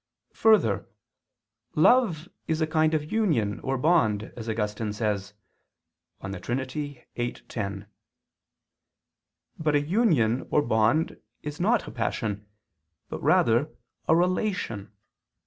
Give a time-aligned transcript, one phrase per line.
[0.33, 0.89] 2: Further,
[1.75, 5.35] love is a kind of union or bond, as Augustine says
[6.23, 6.57] (De Trin.
[7.13, 7.85] viii, 10).
[9.59, 12.47] But a union or bond is not a passion,
[13.09, 13.69] but rather
[14.07, 14.91] a relation.